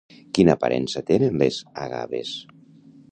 Quina 0.37 0.55
aparença 0.59 1.03
tenen 1.11 1.37
les 1.43 1.59
agaves? 1.85 2.33